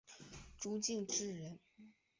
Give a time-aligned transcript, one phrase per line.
[0.57, 1.59] 朱敬则人。